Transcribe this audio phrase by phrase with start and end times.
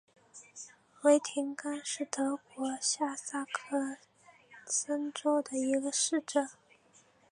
[1.03, 3.97] 维廷根是德国下萨克
[4.65, 6.49] 森州的一个市镇。